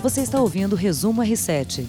Você 0.00 0.20
está 0.20 0.40
ouvindo 0.40 0.74
o 0.74 0.76
Resumo 0.76 1.22
R7. 1.22 1.84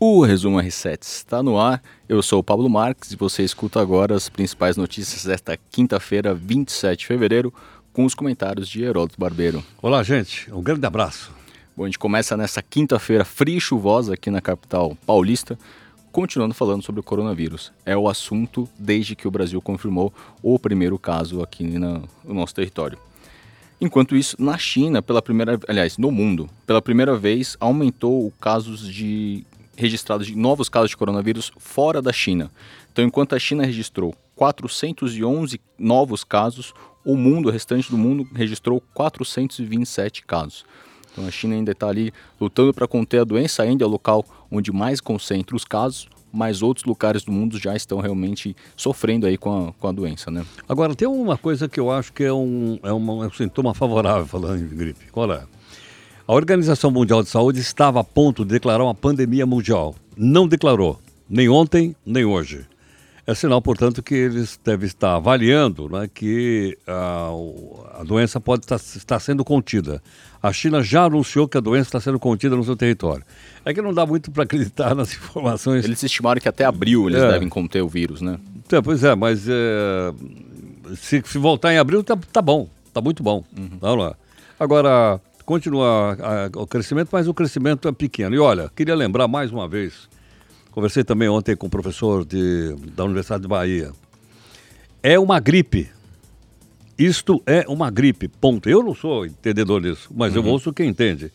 O 0.00 0.24
Resumo 0.24 0.58
R7 0.58 1.02
está 1.02 1.40
no 1.40 1.56
ar. 1.56 1.80
Eu 2.08 2.20
sou 2.24 2.40
o 2.40 2.42
Pablo 2.42 2.68
Marques 2.68 3.12
e 3.12 3.16
você 3.16 3.44
escuta 3.44 3.80
agora 3.80 4.16
as 4.16 4.28
principais 4.28 4.76
notícias 4.76 5.24
desta 5.24 5.56
quinta-feira, 5.70 6.34
27 6.34 6.98
de 6.98 7.06
fevereiro, 7.06 7.54
com 7.92 8.04
os 8.04 8.16
comentários 8.16 8.68
de 8.68 8.82
Heródoto 8.82 9.14
Barbeiro. 9.16 9.62
Olá, 9.80 10.02
gente. 10.02 10.52
Um 10.52 10.60
grande 10.60 10.84
abraço. 10.84 11.30
Bom, 11.76 11.84
a 11.84 11.86
gente 11.86 12.00
começa 12.00 12.36
nessa 12.36 12.60
quinta-feira 12.60 13.24
fria 13.24 13.58
e 13.58 13.60
chuvosa 13.60 14.14
aqui 14.14 14.28
na 14.28 14.40
capital 14.40 14.96
paulista, 15.06 15.56
continuando 16.10 16.52
falando 16.52 16.82
sobre 16.82 17.00
o 17.00 17.04
coronavírus. 17.04 17.72
É 17.86 17.96
o 17.96 18.08
assunto 18.08 18.68
desde 18.76 19.14
que 19.14 19.28
o 19.28 19.30
Brasil 19.30 19.62
confirmou 19.62 20.12
o 20.42 20.58
primeiro 20.58 20.98
caso 20.98 21.42
aqui 21.42 21.62
no 21.62 22.08
nosso 22.24 22.56
território. 22.56 22.98
Enquanto 23.82 24.14
isso, 24.14 24.36
na 24.38 24.56
China, 24.56 25.02
pela 25.02 25.20
primeira, 25.20 25.58
aliás, 25.66 25.98
no 25.98 26.12
mundo, 26.12 26.48
pela 26.64 26.80
primeira 26.80 27.16
vez 27.16 27.56
aumentou 27.58 28.28
o 28.28 28.30
casos 28.30 28.86
de 28.86 29.44
registrados 29.76 30.28
de 30.28 30.36
novos 30.36 30.68
casos 30.68 30.90
de 30.90 30.96
coronavírus 30.96 31.50
fora 31.58 32.00
da 32.00 32.12
China. 32.12 32.48
Então, 32.92 33.04
enquanto 33.04 33.34
a 33.34 33.40
China 33.40 33.66
registrou 33.66 34.14
411 34.36 35.60
novos 35.76 36.22
casos, 36.22 36.72
o 37.04 37.16
mundo, 37.16 37.48
o 37.48 37.50
restante 37.50 37.90
do 37.90 37.98
mundo, 37.98 38.24
registrou 38.32 38.80
427 38.94 40.22
casos. 40.22 40.64
Então, 41.10 41.26
a 41.26 41.30
China 41.32 41.56
ainda 41.56 41.72
está 41.72 41.88
ali 41.88 42.12
lutando 42.40 42.72
para 42.72 42.86
conter 42.86 43.22
a 43.22 43.24
doença, 43.24 43.64
ainda 43.64 43.82
é 43.82 43.86
o 43.86 43.90
local 43.90 44.24
onde 44.48 44.70
mais 44.70 45.00
concentra 45.00 45.56
os 45.56 45.64
casos, 45.64 46.06
mas 46.32 46.62
outros 46.62 46.84
lugares 46.86 47.22
do 47.22 47.30
mundo 47.30 47.58
já 47.58 47.76
estão 47.76 48.00
realmente 48.00 48.56
sofrendo 48.76 49.26
aí 49.26 49.36
com 49.36 49.68
a, 49.68 49.72
com 49.72 49.88
a 49.88 49.92
doença, 49.92 50.30
né? 50.30 50.44
Agora, 50.68 50.94
tem 50.94 51.06
uma 51.06 51.36
coisa 51.36 51.68
que 51.68 51.78
eu 51.78 51.90
acho 51.90 52.12
que 52.12 52.24
é 52.24 52.32
um, 52.32 52.78
é, 52.82 52.92
uma, 52.92 53.24
é 53.24 53.26
um 53.28 53.32
sintoma 53.32 53.74
favorável 53.74 54.26
falando 54.26 54.62
em 54.62 54.76
gripe. 54.76 55.06
Qual 55.12 55.30
é? 55.32 55.42
A 56.26 56.32
Organização 56.32 56.90
Mundial 56.90 57.22
de 57.22 57.28
Saúde 57.28 57.60
estava 57.60 58.00
a 58.00 58.04
ponto 58.04 58.44
de 58.44 58.52
declarar 58.52 58.84
uma 58.84 58.94
pandemia 58.94 59.44
mundial. 59.44 59.94
Não 60.16 60.48
declarou, 60.48 60.98
nem 61.28 61.48
ontem, 61.48 61.94
nem 62.06 62.24
hoje. 62.24 62.64
É 63.24 63.34
sinal, 63.34 63.62
portanto, 63.62 64.02
que 64.02 64.14
eles 64.14 64.58
devem 64.64 64.86
estar 64.86 65.14
avaliando 65.14 65.88
né, 65.88 66.08
que 66.12 66.76
a, 66.86 67.30
a 68.00 68.04
doença 68.04 68.40
pode 68.40 68.64
estar, 68.64 68.76
estar 68.76 69.20
sendo 69.20 69.44
contida. 69.44 70.02
A 70.42 70.52
China 70.52 70.82
já 70.82 71.04
anunciou 71.04 71.46
que 71.46 71.56
a 71.56 71.60
doença 71.60 71.88
está 71.88 72.00
sendo 72.00 72.18
contida 72.18 72.56
no 72.56 72.64
seu 72.64 72.74
território. 72.74 73.24
É 73.64 73.72
que 73.72 73.80
não 73.80 73.94
dá 73.94 74.04
muito 74.04 74.30
para 74.32 74.42
acreditar 74.42 74.92
nas 74.96 75.12
informações. 75.12 75.84
Eles 75.84 76.02
estimaram 76.02 76.40
que 76.40 76.48
até 76.48 76.64
abril 76.64 77.08
eles 77.08 77.22
é. 77.22 77.30
devem 77.30 77.48
conter 77.48 77.80
o 77.80 77.88
vírus, 77.88 78.20
né? 78.20 78.38
É, 78.70 78.80
pois 78.80 79.04
é, 79.04 79.14
mas 79.14 79.46
é, 79.48 80.12
se, 80.96 81.22
se, 81.24 81.38
voltar 81.38 81.72
em 81.72 81.78
abril, 81.78 82.02
tá, 82.02 82.18
tá 82.32 82.42
bom, 82.42 82.68
tá 82.92 83.00
muito 83.00 83.22
bom. 83.22 83.44
Uhum. 83.56 83.70
Vamos 83.80 84.04
lá. 84.04 84.16
Agora, 84.58 85.20
continua 85.44 86.16
a, 86.18 86.58
o 86.58 86.66
crescimento, 86.66 87.10
mas 87.12 87.28
o 87.28 87.34
crescimento 87.34 87.86
é 87.86 87.92
pequeno. 87.92 88.34
E 88.34 88.38
olha, 88.38 88.70
queria 88.74 88.96
lembrar 88.96 89.28
mais 89.28 89.52
uma 89.52 89.68
vez, 89.68 90.08
conversei 90.72 91.04
também 91.04 91.28
ontem 91.28 91.54
com 91.54 91.66
um 91.66 91.70
professor 91.70 92.24
de, 92.24 92.74
da 92.96 93.04
Universidade 93.04 93.42
de 93.42 93.48
Bahia. 93.48 93.92
É 95.02 95.18
uma 95.18 95.38
gripe 95.38 95.88
isto 97.04 97.42
é 97.46 97.64
uma 97.68 97.90
gripe, 97.90 98.28
ponto. 98.28 98.68
Eu 98.68 98.82
não 98.82 98.94
sou 98.94 99.26
entendedor 99.26 99.80
disso, 99.80 100.10
mas 100.14 100.36
uhum. 100.36 100.42
eu 100.42 100.48
ouço 100.50 100.72
quem 100.72 100.88
entende. 100.88 101.32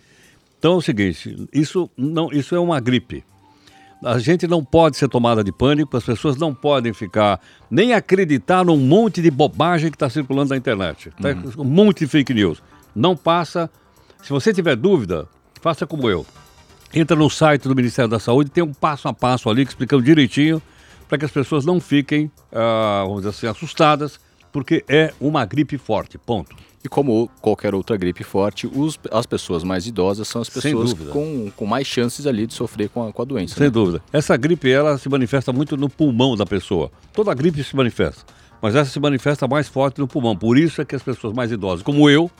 Então 0.59 0.73
é 0.73 0.75
o 0.77 0.81
seguinte, 0.81 1.47
isso, 1.53 1.89
não, 1.95 2.31
isso 2.31 2.55
é 2.55 2.59
uma 2.59 2.79
gripe. 2.79 3.23
A 4.03 4.19
gente 4.19 4.47
não 4.47 4.63
pode 4.63 4.95
ser 4.95 5.07
tomada 5.07 5.43
de 5.43 5.51
pânico, 5.51 5.97
as 5.97 6.03
pessoas 6.03 6.37
não 6.37 6.53
podem 6.53 6.93
ficar 6.93 7.39
nem 7.69 7.93
acreditar 7.93 8.63
num 8.63 8.77
monte 8.77 9.21
de 9.21 9.31
bobagem 9.31 9.89
que 9.89 9.95
está 9.95 10.09
circulando 10.09 10.51
na 10.51 10.57
internet. 10.57 11.11
Tá? 11.19 11.29
Uhum. 11.29 11.63
Um 11.63 11.63
monte 11.63 11.99
de 11.99 12.07
fake 12.07 12.33
news. 12.33 12.61
Não 12.95 13.15
passa. 13.15 13.69
Se 14.21 14.29
você 14.29 14.53
tiver 14.53 14.75
dúvida, 14.75 15.27
faça 15.61 15.87
como 15.87 16.09
eu. 16.09 16.25
Entra 16.93 17.17
no 17.17 17.29
site 17.29 17.67
do 17.67 17.75
Ministério 17.75 18.09
da 18.09 18.19
Saúde, 18.19 18.49
tem 18.49 18.63
um 18.63 18.73
passo 18.73 19.07
a 19.07 19.13
passo 19.13 19.49
ali 19.49 19.63
explicando 19.63 20.03
direitinho 20.03 20.61
para 21.09 21.17
que 21.17 21.25
as 21.25 21.31
pessoas 21.31 21.65
não 21.65 21.79
fiquem, 21.79 22.31
ah, 22.51 23.03
vamos 23.05 23.23
dizer 23.23 23.29
assim, 23.29 23.47
assustadas 23.47 24.19
porque 24.57 24.83
é 24.89 25.13
uma 25.21 25.45
gripe 25.45 25.77
forte, 25.77 26.17
ponto. 26.17 26.55
E 26.83 26.89
como 26.89 27.29
qualquer 27.39 27.75
outra 27.75 27.95
gripe 27.95 28.23
forte, 28.23 28.65
os, 28.65 28.99
as 29.11 29.27
pessoas 29.27 29.63
mais 29.63 29.85
idosas 29.85 30.27
são 30.27 30.41
as 30.41 30.49
pessoas 30.49 30.93
com, 30.93 31.51
com 31.55 31.67
mais 31.67 31.85
chances 31.85 32.25
ali 32.25 32.47
de 32.47 32.55
sofrer 32.55 32.89
com 32.89 33.07
a, 33.07 33.13
com 33.13 33.21
a 33.21 33.25
doença. 33.25 33.53
Sem 33.53 33.65
né? 33.65 33.69
dúvida. 33.69 34.01
Essa 34.11 34.35
gripe, 34.35 34.67
ela 34.67 34.97
se 34.97 35.07
manifesta 35.09 35.53
muito 35.53 35.77
no 35.77 35.87
pulmão 35.87 36.35
da 36.35 36.43
pessoa. 36.43 36.91
Toda 37.13 37.31
gripe 37.35 37.63
se 37.63 37.75
manifesta. 37.75 38.23
Mas 38.59 38.73
essa 38.73 38.89
se 38.89 38.99
manifesta 38.99 39.47
mais 39.47 39.67
forte 39.67 39.99
no 39.99 40.07
pulmão. 40.07 40.35
Por 40.35 40.57
isso 40.57 40.81
é 40.81 40.85
que 40.85 40.95
as 40.95 41.03
pessoas 41.03 41.33
mais 41.33 41.51
idosas, 41.51 41.83
como 41.83 42.09
eu, 42.09 42.31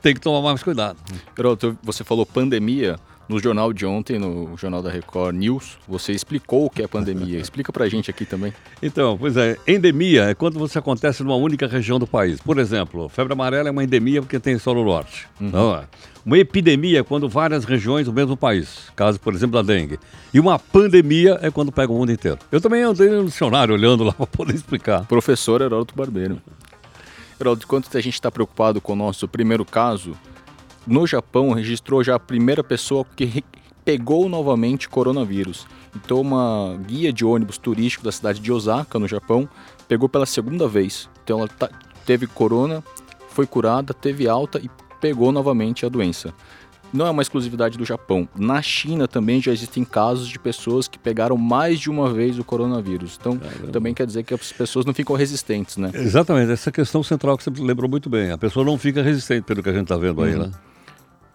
têm 0.00 0.14
que 0.14 0.20
tomar 0.20 0.42
mais 0.42 0.62
cuidado. 0.62 0.96
Heroto, 1.36 1.76
você 1.82 2.04
falou 2.04 2.24
pandemia. 2.24 3.00
No 3.28 3.38
jornal 3.38 3.72
de 3.72 3.86
ontem, 3.86 4.18
no 4.18 4.56
jornal 4.56 4.82
da 4.82 4.90
Record 4.90 5.36
News, 5.36 5.78
você 5.88 6.12
explicou 6.12 6.66
o 6.66 6.70
que 6.70 6.82
é 6.82 6.86
pandemia. 6.86 7.38
Explica 7.38 7.72
pra 7.72 7.88
gente 7.88 8.10
aqui 8.10 8.24
também. 8.24 8.52
Então, 8.82 9.16
pois 9.16 9.36
é, 9.36 9.56
endemia 9.66 10.24
é 10.24 10.34
quando 10.34 10.58
você 10.58 10.78
acontece 10.78 11.22
numa 11.22 11.36
única 11.36 11.66
região 11.66 11.98
do 11.98 12.06
país. 12.06 12.40
Por 12.40 12.58
exemplo, 12.58 13.08
febre 13.08 13.32
amarela 13.32 13.68
é 13.68 13.72
uma 13.72 13.84
endemia 13.84 14.20
porque 14.20 14.38
tem 14.40 14.58
só 14.58 14.74
no 14.74 14.84
norte. 14.84 15.28
Uhum. 15.40 15.50
Não 15.50 15.74
é? 15.76 15.84
Uma 16.24 16.38
epidemia 16.38 17.00
é 17.00 17.02
quando 17.02 17.28
várias 17.28 17.64
regiões 17.64 18.06
do 18.06 18.12
mesmo 18.12 18.36
país, 18.36 18.90
caso, 18.94 19.18
por 19.18 19.34
exemplo, 19.34 19.60
da 19.60 19.62
dengue. 19.62 19.98
E 20.32 20.38
uma 20.38 20.58
pandemia 20.58 21.38
é 21.42 21.50
quando 21.50 21.72
pega 21.72 21.92
o 21.92 21.96
mundo 21.96 22.12
inteiro. 22.12 22.38
Eu 22.50 22.60
também 22.60 22.82
andei 22.82 23.08
no 23.08 23.24
dicionário 23.24 23.74
olhando 23.74 24.04
lá 24.04 24.12
para 24.14 24.26
poder 24.26 24.54
explicar. 24.54 25.04
Professor 25.06 25.60
Heródoto 25.60 25.94
Barbeiro. 25.96 26.40
Heródoto, 27.40 27.66
enquanto 27.66 27.96
a 27.96 28.00
gente 28.00 28.14
está 28.14 28.30
preocupado 28.30 28.80
com 28.80 28.92
o 28.92 28.96
nosso 28.96 29.26
primeiro 29.26 29.64
caso, 29.64 30.16
no 30.86 31.06
Japão 31.06 31.52
registrou 31.52 32.02
já 32.02 32.16
a 32.16 32.20
primeira 32.20 32.62
pessoa 32.62 33.04
que 33.16 33.44
pegou 33.84 34.28
novamente 34.28 34.88
coronavírus. 34.88 35.66
Então, 35.94 36.20
uma 36.20 36.78
guia 36.86 37.12
de 37.12 37.24
ônibus 37.24 37.58
turístico 37.58 38.04
da 38.04 38.12
cidade 38.12 38.40
de 38.40 38.50
Osaka, 38.50 38.98
no 38.98 39.06
Japão, 39.06 39.48
pegou 39.86 40.08
pela 40.08 40.24
segunda 40.24 40.66
vez. 40.66 41.08
Então, 41.22 41.38
ela 41.38 41.48
tá, 41.48 41.68
teve 42.06 42.26
corona, 42.26 42.82
foi 43.28 43.46
curada, 43.46 43.92
teve 43.92 44.28
alta 44.28 44.58
e 44.58 44.70
pegou 45.00 45.32
novamente 45.32 45.84
a 45.84 45.88
doença. 45.88 46.32
Não 46.92 47.06
é 47.06 47.10
uma 47.10 47.22
exclusividade 47.22 47.78
do 47.78 47.86
Japão. 47.86 48.28
Na 48.36 48.60
China 48.60 49.08
também 49.08 49.40
já 49.40 49.50
existem 49.50 49.82
casos 49.82 50.28
de 50.28 50.38
pessoas 50.38 50.86
que 50.86 50.98
pegaram 50.98 51.38
mais 51.38 51.80
de 51.80 51.90
uma 51.90 52.12
vez 52.12 52.38
o 52.38 52.44
coronavírus. 52.44 53.16
Então, 53.18 53.38
Caramba. 53.38 53.68
também 53.68 53.94
quer 53.94 54.06
dizer 54.06 54.22
que 54.24 54.34
as 54.34 54.52
pessoas 54.52 54.84
não 54.84 54.92
ficam 54.92 55.16
resistentes, 55.16 55.78
né? 55.78 55.90
Exatamente, 55.94 56.52
essa 56.52 56.70
questão 56.70 57.02
central 57.02 57.38
que 57.38 57.44
você 57.44 57.50
lembrou 57.50 57.88
muito 57.88 58.10
bem. 58.10 58.30
A 58.30 58.36
pessoa 58.36 58.64
não 58.64 58.76
fica 58.76 59.02
resistente 59.02 59.42
pelo 59.42 59.62
que 59.62 59.70
a 59.70 59.72
gente 59.72 59.84
está 59.84 59.96
vendo 59.96 60.22
aí, 60.22 60.34
uhum. 60.34 60.42
né? 60.42 60.50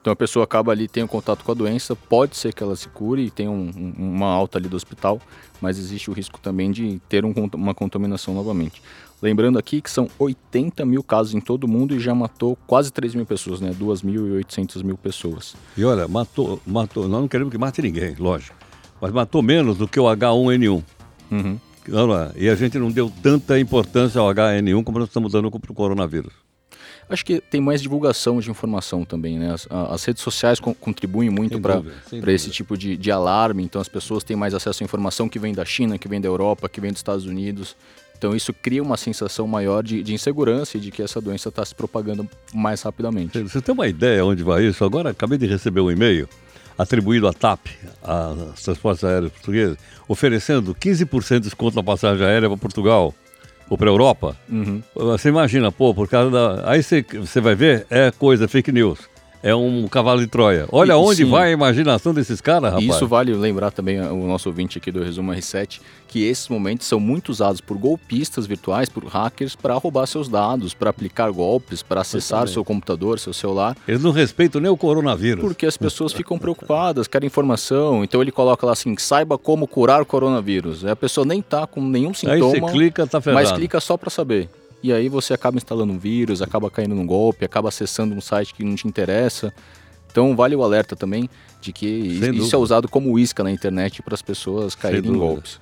Então 0.07 0.13
a 0.13 0.15
pessoa 0.15 0.45
acaba 0.45 0.71
ali, 0.71 0.87
tem 0.87 1.03
um 1.03 1.07
contato 1.07 1.43
com 1.43 1.51
a 1.51 1.53
doença, 1.53 1.93
pode 1.93 2.37
ser 2.37 2.53
que 2.53 2.63
ela 2.63 2.77
se 2.77 2.87
cure 2.87 3.23
e 3.23 3.29
tenha 3.29 3.51
um, 3.51 3.69
uma 3.97 4.27
alta 4.27 4.57
ali 4.57 4.69
do 4.69 4.77
hospital, 4.77 5.19
mas 5.59 5.77
existe 5.77 6.09
o 6.09 6.13
risco 6.13 6.39
também 6.39 6.71
de 6.71 6.97
ter 7.09 7.25
um, 7.25 7.33
uma 7.53 7.75
contaminação 7.75 8.33
novamente. 8.33 8.81
Lembrando 9.21 9.59
aqui 9.59 9.81
que 9.81 9.91
são 9.91 10.09
80 10.17 10.85
mil 10.85 11.03
casos 11.03 11.33
em 11.33 11.41
todo 11.41 11.65
o 11.65 11.67
mundo 11.67 11.93
e 11.93 11.99
já 11.99 12.15
matou 12.15 12.57
quase 12.65 12.89
3 12.89 13.15
mil 13.15 13.25
pessoas, 13.25 13.59
né? 13.59 13.71
2.800 13.77 14.81
mil 14.81 14.97
pessoas. 14.97 15.57
E 15.75 15.83
olha, 15.83 16.07
matou, 16.07 16.57
matou, 16.65 17.05
nós 17.09 17.19
não 17.19 17.27
queremos 17.27 17.51
que 17.51 17.57
mate 17.57 17.81
ninguém, 17.81 18.15
lógico, 18.17 18.55
mas 19.01 19.11
matou 19.11 19.41
menos 19.41 19.77
do 19.77 19.89
que 19.89 19.99
o 19.99 20.05
H1N1. 20.05 20.83
Uhum. 21.31 21.59
E 22.37 22.47
a 22.47 22.55
gente 22.55 22.79
não 22.79 22.89
deu 22.89 23.11
tanta 23.21 23.59
importância 23.59 24.21
ao 24.21 24.33
HN1 24.33 24.85
como 24.85 24.99
nós 24.99 25.09
estamos 25.09 25.33
dando 25.33 25.51
para 25.51 25.69
o 25.69 25.75
coronavírus. 25.75 26.46
Acho 27.09 27.23
que 27.23 27.39
tem 27.39 27.61
mais 27.61 27.81
divulgação 27.81 28.39
de 28.39 28.49
informação 28.49 29.05
também, 29.05 29.39
né? 29.39 29.53
As, 29.53 29.67
as 29.69 30.03
redes 30.03 30.21
sociais 30.21 30.59
co 30.59 30.73
contribuem 30.75 31.29
muito 31.29 31.59
para 31.59 31.81
esse 32.31 32.49
tipo 32.49 32.77
de, 32.77 32.97
de 32.97 33.11
alarme, 33.11 33.63
então 33.63 33.79
as 33.79 33.87
pessoas 33.87 34.23
têm 34.23 34.35
mais 34.35 34.53
acesso 34.53 34.83
à 34.83 34.85
informação 34.85 35.29
que 35.29 35.39
vem 35.39 35.53
da 35.53 35.63
China, 35.63 35.97
que 35.97 36.07
vem 36.07 36.19
da 36.19 36.27
Europa, 36.27 36.67
que 36.67 36.81
vem 36.81 36.91
dos 36.91 36.99
Estados 36.99 37.25
Unidos. 37.25 37.75
Então 38.17 38.35
isso 38.35 38.51
cria 38.51 38.81
uma 38.81 38.97
sensação 38.97 39.47
maior 39.47 39.83
de, 39.83 40.03
de 40.03 40.13
insegurança 40.13 40.77
e 40.77 40.79
de 40.79 40.91
que 40.91 41.01
essa 41.01 41.21
doença 41.21 41.49
está 41.49 41.63
se 41.63 41.73
propagando 41.73 42.27
mais 42.53 42.81
rapidamente. 42.81 43.39
Você 43.43 43.61
tem 43.61 43.73
uma 43.73 43.87
ideia 43.87 44.25
onde 44.25 44.43
vai 44.43 44.65
isso? 44.65 44.83
Agora 44.83 45.11
acabei 45.11 45.37
de 45.37 45.45
receber 45.45 45.81
um 45.81 45.91
e-mail 45.91 46.27
atribuído 46.77 47.27
à 47.27 47.33
TAP, 47.33 47.67
às 48.03 48.61
Transportes 48.63 49.03
Aéreos 49.03 49.31
Portugueses, 49.31 49.77
oferecendo 50.07 50.75
15% 50.75 51.35
de 51.35 51.39
desconto 51.41 51.75
na 51.75 51.83
passagem 51.83 52.25
aérea 52.25 52.49
para 52.49 52.57
Portugal 52.57 53.13
ou 53.69 53.77
para 53.77 53.89
a 53.89 53.93
Europa, 53.93 54.35
uhum. 54.49 54.81
você 54.95 55.29
imagina, 55.29 55.71
pô, 55.71 55.93
por 55.93 56.07
causa 56.07 56.31
da. 56.31 56.71
Aí 56.71 56.81
você, 56.81 57.01
você 57.01 57.41
vai 57.41 57.55
ver, 57.55 57.85
é 57.89 58.11
coisa, 58.11 58.47
fake 58.47 58.71
news 58.71 59.16
é 59.41 59.55
um 59.55 59.87
cavalo 59.87 60.19
de 60.19 60.27
Troia. 60.27 60.67
Olha 60.71 60.93
e, 60.93 60.95
onde 60.95 61.23
sim. 61.23 61.29
vai 61.29 61.49
a 61.49 61.51
imaginação 61.51 62.13
desses 62.13 62.41
caras, 62.41 62.71
rapaz. 62.71 62.85
Isso 62.85 63.07
vale 63.07 63.33
lembrar 63.33 63.71
também 63.71 63.99
o 63.99 64.27
nosso 64.27 64.49
ouvinte 64.49 64.77
aqui 64.77 64.91
do 64.91 65.03
Resumo 65.03 65.31
R7, 65.31 65.79
que 66.07 66.23
esses 66.23 66.47
momentos 66.47 66.87
são 66.87 66.99
muito 66.99 67.29
usados 67.29 67.61
por 67.61 67.77
golpistas 67.77 68.45
virtuais, 68.45 68.89
por 68.89 69.05
hackers, 69.05 69.55
para 69.55 69.73
roubar 69.75 70.05
seus 70.07 70.27
dados, 70.27 70.73
para 70.73 70.89
aplicar 70.89 71.31
golpes, 71.31 71.83
para 71.83 72.01
acessar 72.01 72.47
seu 72.47 72.63
computador, 72.63 73.19
seu 73.19 73.33
celular. 73.33 73.75
Eles 73.87 74.01
não 74.01 74.11
respeitam 74.11 74.61
nem 74.61 74.71
o 74.71 74.77
coronavírus. 74.77 75.43
Porque 75.43 75.65
as 75.65 75.77
pessoas 75.77 76.11
ficam 76.13 76.37
preocupadas, 76.37 77.07
querem 77.07 77.27
informação, 77.27 78.03
então 78.03 78.21
ele 78.21 78.31
coloca 78.31 78.65
lá 78.65 78.73
assim, 78.73 78.95
saiba 78.97 79.37
como 79.37 79.67
curar 79.67 80.01
o 80.01 80.05
coronavírus. 80.05 80.85
A 80.85 80.95
pessoa 80.95 81.25
nem 81.25 81.41
tá 81.41 81.67
com 81.67 81.81
nenhum 81.81 82.13
sintoma, 82.13 82.33
Aí 82.35 82.41
você 82.41 82.61
clica, 82.71 83.05
tá 83.05 83.21
ferrado. 83.21 83.43
mas 83.43 83.51
clica 83.51 83.79
só 83.79 83.97
para 83.97 84.09
saber 84.09 84.49
e 84.87 84.93
aí 84.93 85.09
você 85.09 85.33
acaba 85.33 85.57
instalando 85.57 85.91
um 85.91 85.99
vírus, 85.99 86.41
acaba 86.41 86.71
caindo 86.71 86.95
num 86.95 87.05
golpe, 87.05 87.43
acaba 87.43 87.67
acessando 87.67 88.15
um 88.15 88.21
site 88.21 88.53
que 88.53 88.63
não 88.63 88.73
te 88.73 88.87
interessa. 88.87 89.53
Então 90.09 90.33
vale 90.33 90.55
o 90.55 90.63
alerta 90.63 90.95
também 90.95 91.29
de 91.59 91.73
que 91.73 92.17
Sem 92.19 92.29
isso 92.31 92.37
dúvida. 92.37 92.55
é 92.55 92.57
usado 92.57 92.87
como 92.87 93.19
isca 93.19 93.43
na 93.43 93.51
internet 93.51 94.01
para 94.01 94.13
as 94.13 94.21
pessoas 94.21 94.75
caírem 94.75 95.11
em 95.11 95.17
golpes. 95.17 95.59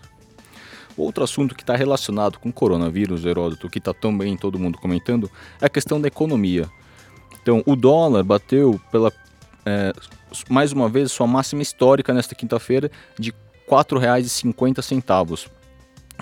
Outro 0.96 1.24
assunto 1.24 1.56
que 1.56 1.64
está 1.64 1.76
relacionado 1.76 2.38
com 2.38 2.50
o 2.50 2.54
coronavírus, 2.54 3.26
Heródoto, 3.26 3.68
que 3.68 3.80
está 3.80 3.94
também 3.94 4.38
todo 4.38 4.60
mundo 4.60 4.78
comentando, 4.78 5.30
é 5.60 5.66
a 5.66 5.70
questão 5.70 6.00
da 6.00 6.08
economia. 6.08 6.70
Então, 7.42 7.64
o 7.66 7.76
dólar 7.76 8.24
bateu 8.24 8.80
pela 8.92 9.12
é, 9.66 9.92
mais 10.48 10.72
uma 10.72 10.88
vez 10.88 11.12
sua 11.12 11.26
máxima 11.26 11.64
histórica 11.64 12.14
nesta 12.14 12.36
quinta-feira 12.36 12.92
de 13.20 13.32
R$ 13.32 13.38
4,50, 13.68 15.50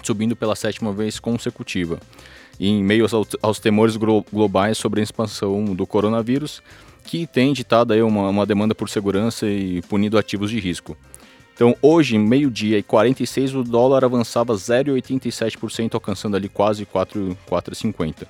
subindo 0.01 0.35
pela 0.35 0.55
sétima 0.55 0.93
vez 0.93 1.19
consecutiva. 1.19 1.99
E 2.59 2.69
em 2.69 2.83
meio 2.83 3.03
aos, 3.03 3.35
aos 3.41 3.59
temores 3.59 3.95
globais 3.95 4.77
sobre 4.77 4.99
a 4.99 5.03
expansão 5.03 5.65
do 5.65 5.87
coronavírus, 5.87 6.61
que 7.03 7.27
tem 7.27 7.53
ditado 7.53 7.93
aí 7.93 8.01
uma, 8.01 8.29
uma 8.29 8.45
demanda 8.45 8.73
por 8.73 8.89
segurança 8.89 9.47
e 9.47 9.81
punido 9.83 10.17
ativos 10.17 10.49
de 10.49 10.59
risco. 10.59 10.95
Então, 11.53 11.75
hoje, 11.81 12.17
meio-dia 12.17 12.79
e 12.79 12.83
46, 12.83 13.55
o 13.55 13.63
dólar 13.63 14.03
avançava 14.03 14.55
0,87%, 14.55 15.93
alcançando 15.93 16.35
ali 16.35 16.49
quase 16.49 16.85
4,50. 16.85 18.27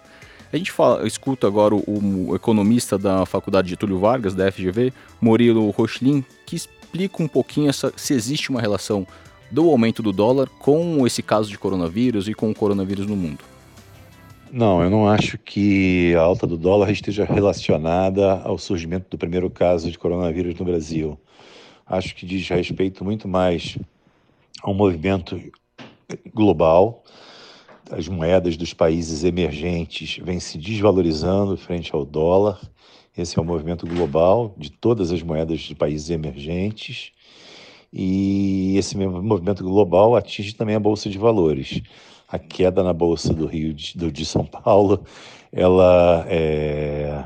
A 0.52 0.58
gente 0.58 0.72
fala, 0.72 1.08
escuta 1.08 1.48
agora 1.48 1.74
o, 1.74 2.30
o, 2.30 2.36
economista 2.36 2.98
da 2.98 3.26
Faculdade 3.26 3.70
de 3.70 3.78
Túlio 3.78 3.98
Vargas, 3.98 4.36
da 4.36 4.52
FGV, 4.52 4.94
Murilo 5.20 5.70
Rochlin, 5.72 6.24
que 6.46 6.56
explica 6.56 7.24
um 7.24 7.28
pouquinho 7.28 7.70
essa, 7.70 7.94
se 7.96 8.14
existe 8.14 8.50
uma 8.50 8.62
relação 8.62 9.08
do 9.50 9.70
aumento 9.70 10.04
do 10.04 10.12
dólar 10.12 10.48
com 10.60 11.08
esse 11.08 11.24
caso 11.24 11.50
de 11.50 11.58
coronavírus 11.58 12.28
e 12.28 12.34
com 12.34 12.52
o 12.52 12.56
coronavírus 12.56 13.08
no 13.08 13.16
mundo. 13.16 13.53
Não, 14.56 14.84
eu 14.84 14.90
não 14.92 15.08
acho 15.08 15.36
que 15.40 16.14
a 16.16 16.22
alta 16.22 16.46
do 16.46 16.56
dólar 16.56 16.92
esteja 16.92 17.26
relacionada 17.26 18.34
ao 18.42 18.56
surgimento 18.56 19.10
do 19.10 19.18
primeiro 19.18 19.50
caso 19.50 19.90
de 19.90 19.98
coronavírus 19.98 20.54
no 20.60 20.64
Brasil. 20.64 21.20
Acho 21.88 22.14
que 22.14 22.24
diz 22.24 22.48
respeito 22.48 23.04
muito 23.04 23.28
mais 23.28 23.80
a 24.62 24.70
um 24.70 24.76
movimento 24.76 25.42
global. 26.32 27.04
As 27.90 28.08
moedas 28.08 28.56
dos 28.56 28.76
países 28.76 29.24
emergentes 29.24 30.20
vêm 30.24 30.40
se 30.40 30.60
desvalorizando 30.60 31.58
frente 31.58 31.90
ao 31.92 32.06
dólar. 32.06 32.62
Esse 33.18 33.40
é 33.40 33.42
um 33.42 33.46
movimento 33.46 33.88
global 33.88 34.54
de 34.56 34.70
todas 34.70 35.12
as 35.12 35.24
moedas 35.24 35.62
de 35.62 35.74
países 35.74 36.12
emergentes. 36.12 37.12
E 37.92 38.78
esse 38.78 38.96
movimento 38.96 39.64
global 39.64 40.16
atinge 40.16 40.54
também 40.54 40.76
a 40.76 40.80
Bolsa 40.80 41.10
de 41.10 41.18
Valores 41.18 41.82
a 42.34 42.40
queda 42.40 42.82
na 42.82 42.92
bolsa 42.92 43.32
do 43.32 43.46
Rio 43.46 43.76
de, 43.76 43.96
do, 43.96 44.12
de 44.12 44.26
São 44.26 44.44
Paulo, 44.44 45.06
ela 45.52 46.26
é, 46.28 47.24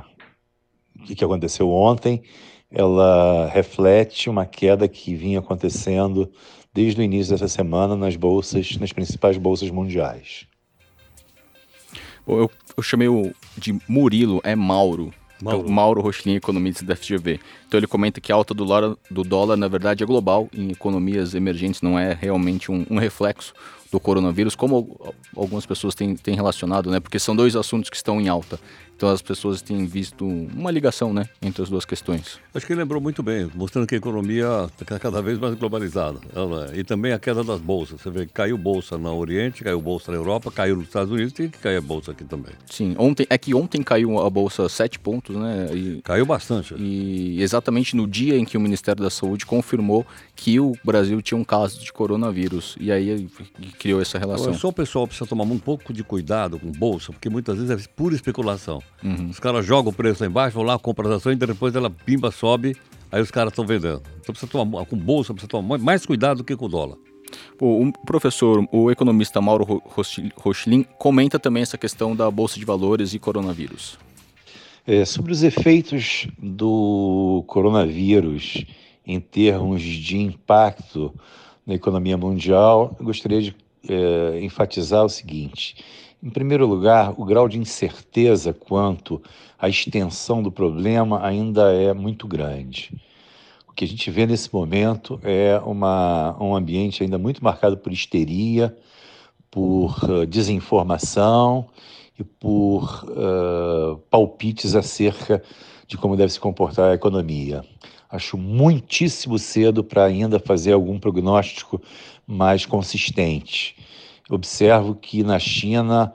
o 1.00 1.16
que 1.16 1.24
aconteceu 1.24 1.72
ontem, 1.72 2.22
ela 2.70 3.48
reflete 3.48 4.30
uma 4.30 4.46
queda 4.46 4.86
que 4.86 5.16
vinha 5.16 5.40
acontecendo 5.40 6.30
desde 6.74 7.00
o 7.00 7.04
início 7.04 7.32
dessa 7.32 7.48
semana 7.48 7.96
nas 7.96 8.18
bolsas, 8.18 8.76
nas 8.76 8.92
principais 8.92 9.38
bolsas 9.38 9.72
mundiais. 9.72 10.46
Eu, 12.28 12.52
eu 12.76 12.84
chamei 12.84 13.08
o 13.08 13.34
de 13.58 13.80
Murilo, 13.88 14.42
é 14.44 14.58
Mauro. 14.58 15.14
Mauro, 15.42 15.60
então, 15.62 15.74
Mauro 15.74 16.02
Rochlin, 16.02 16.36
economista 16.36 16.84
da 16.84 16.98
FGV. 16.98 17.40
Então 17.66 17.80
ele 17.80 17.88
comenta 17.88 18.20
que 18.20 18.30
a 18.34 18.36
alta 18.36 18.54
do 18.54 18.66
dólar, 18.66 18.98
do 19.10 19.24
dólar, 19.24 19.56
na 19.56 19.70
verdade, 19.70 20.04
é 20.04 20.06
global, 20.06 20.50
em 20.54 20.70
economias 20.70 21.34
emergentes 21.34 21.82
não 21.82 21.98
é 21.98 22.14
realmente 22.14 22.70
um, 22.70 22.86
um 22.90 22.98
reflexo 22.98 23.54
do 23.92 24.00
coronavírus, 24.00 24.56
como 24.56 25.00
algumas 25.36 25.66
pessoas 25.66 25.96
têm, 25.96 26.16
têm 26.16 26.36
relacionado, 26.36 26.92
né? 26.92 27.00
Porque 27.00 27.20
são 27.20 27.36
dois 27.36 27.56
assuntos 27.56 27.90
que 27.90 27.96
estão 27.96 28.20
em 28.20 28.28
alta. 28.28 28.60
Então 28.98 29.10
as 29.10 29.22
pessoas 29.22 29.62
têm 29.62 29.86
visto 29.86 30.26
uma 30.26 30.72
ligação 30.72 31.14
né, 31.14 31.30
entre 31.40 31.62
as 31.62 31.70
duas 31.70 31.86
questões. 31.86 32.40
Acho 32.54 32.66
que 32.66 32.74
ele 32.74 32.80
lembrou 32.80 33.00
muito 33.00 33.22
bem, 33.22 33.48
mostrando 33.54 33.86
que 33.86 33.94
a 33.94 33.98
economia 34.00 34.68
está 34.82 34.98
cada 34.98 35.22
vez 35.22 35.38
mais 35.38 35.54
globalizada. 35.54 36.20
E 36.74 36.84
também 36.84 37.14
a 37.14 37.20
queda 37.20 37.44
das 37.44 37.62
bolsas. 37.62 38.02
Você 38.02 38.10
vê 38.10 38.26
que 38.26 38.34
caiu 38.34 38.58
bolsa 38.58 38.98
no 38.98 39.16
Oriente, 39.16 39.64
caiu 39.64 39.80
bolsa 39.80 40.12
na 40.12 40.18
Europa, 40.18 40.50
caiu 40.50 40.78
nos 40.78 40.88
Estados 40.88 41.12
Unidos, 41.12 41.32
tem 41.32 41.48
que 41.48 41.60
cair 41.60 41.78
a 41.78 41.82
bolsa 41.82 42.12
aqui 42.12 42.24
também. 42.24 42.54
Sim, 42.66 42.96
ontem, 42.98 43.28
é 43.30 43.38
que 43.38 43.54
ontem 43.54 43.84
caiu 43.84 44.18
a 44.20 44.30
bolsa 44.32 44.68
sete 44.68 44.98
pontos, 44.98 45.36
né? 45.36 45.70
E, 45.76 46.02
caiu 46.02 46.26
bastante. 46.26 46.74
E 46.76 47.40
exatamente 47.40 47.96
no 47.96 48.08
dia 48.08 48.36
em 48.36 48.46
que 48.46 48.58
o 48.58 48.60
Ministério 48.60 49.04
da 49.04 49.12
Saúde 49.12 49.46
confirmou 49.46 50.08
que 50.36 50.60
o 50.60 50.74
Brasil 50.84 51.22
tinha 51.22 51.38
um 51.38 51.44
caso 51.44 51.80
de 51.80 51.94
coronavírus. 51.94 52.76
E 52.80 52.92
aí 52.92 53.30
criou 53.78 54.02
essa 54.02 54.18
relação. 54.18 54.56
Só 54.56 54.70
o 54.70 54.74
pessoal 54.74 55.06
precisa 55.06 55.30
tomar 55.30 55.44
um 55.44 55.60
pouco 55.60 55.94
de 55.94 56.04
cuidado 56.04 56.58
com 56.58 56.72
bolsa, 56.72 57.12
porque 57.12 57.30
muitas 57.30 57.58
vezes 57.58 57.70
é 57.70 57.90
pura 57.96 58.16
especulação. 58.16 58.82
Uhum. 59.04 59.30
Os 59.30 59.40
caras 59.40 59.66
jogam 59.66 59.92
o 59.92 59.96
preço 59.96 60.24
lá 60.24 60.30
embaixo, 60.30 60.56
vão 60.56 60.64
lá, 60.64 60.78
compram 60.80 61.10
as 61.10 61.18
ações, 61.18 61.34
e 61.34 61.38
depois 61.38 61.76
ela 61.76 61.90
pimba, 61.90 62.32
sobe, 62.32 62.76
aí 63.12 63.22
os 63.22 63.32
caras 63.32 63.52
estão 63.52 63.66
vendendo. 63.66 64.02
Então 64.20 64.34
precisa 64.34 64.52
tomar, 64.52 64.86
com 64.86 64.98
bolsa, 64.98 65.34
precisa 65.34 65.50
tomar 65.50 65.78
mais 65.78 66.06
cuidado 66.06 66.38
do 66.38 66.44
que 66.44 66.56
com 66.56 66.66
o 66.66 66.70
dólar. 66.70 66.98
O 67.60 67.92
professor, 68.06 68.66
o 68.72 68.90
economista 68.90 69.42
Mauro 69.42 69.82
Rochlin, 70.36 70.84
comenta 70.98 71.38
também 71.38 71.64
essa 71.64 71.78
questão 71.78 72.16
da 72.16 72.30
Bolsa 72.32 72.60
de 72.60 72.66
Valores 72.66 73.14
e 73.14 73.20
coronavírus. 73.20 73.98
É, 74.86 75.04
sobre 75.04 75.34
os 75.34 75.44
efeitos 75.44 76.28
do 76.38 77.44
coronavírus 77.48 78.66
em 79.06 79.20
termos 79.20 79.82
de 79.82 80.18
impacto 80.18 81.14
na 81.66 81.74
economia 81.76 82.18
mundial, 82.18 82.96
eu 82.98 83.06
gostaria 83.06 83.42
de 83.42 83.56
é, 83.90 84.40
enfatizar 84.42 85.04
o 85.04 85.10
seguinte: 85.10 85.76
em 86.22 86.30
primeiro 86.30 86.66
lugar, 86.66 87.14
o 87.18 87.26
grau 87.26 87.48
de 87.48 87.60
incerteza 87.60 88.54
quanto 88.54 89.22
à 89.58 89.70
extensão 89.70 90.42
do 90.42 90.52
problema 90.52 91.24
ainda 91.24 91.72
é 91.74 91.94
muito 91.94 92.28
grande. 92.28 92.92
O 93.68 93.74
que 93.74 93.86
a 93.86 93.88
gente 93.88 94.10
vê 94.10 94.26
nesse 94.26 94.52
momento 94.52 95.20
é 95.24 95.60
uma, 95.60 96.36
um 96.42 96.56
ambiente 96.56 97.04
ainda 97.04 97.18
muito 97.20 97.44
marcado 97.44 97.78
por 97.78 97.92
histeria, 97.92 98.76
por 99.52 99.96
uh, 100.04 100.26
desinformação 100.26 101.68
e 102.18 102.24
por 102.24 103.06
uh, 103.06 103.98
palpites 104.10 104.76
acerca 104.76 105.44
de 105.88 105.98
como 105.98 106.18
deve 106.18 106.34
se 106.34 106.40
comportar 106.40 106.92
a 106.92 106.96
economia. 106.96 107.64
Acho 108.10 108.38
muitíssimo 108.38 109.38
cedo 109.38 109.84
para 109.84 110.06
ainda 110.06 110.40
fazer 110.40 110.74
algum 110.74 111.00
prognóstico 111.00 111.80
mais 112.26 112.66
consistente 112.66 113.76
observo 114.30 114.96
que 114.96 115.24
na 115.24 115.40
China 115.40 116.14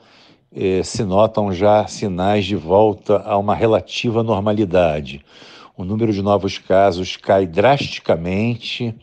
eh, 0.54 0.82
se 0.82 1.02
notam 1.04 1.52
já 1.52 1.86
sinais 1.86 2.44
de 2.44 2.56
volta 2.56 3.22
a 3.24 3.36
uma 3.38 3.54
relativa 3.54 4.22
normalidade. 4.22 5.24
O 5.76 5.84
número 5.84 6.12
de 6.12 6.20
novos 6.20 6.58
casos 6.58 7.16
cai 7.16 7.46
drasticamente. 7.46 8.94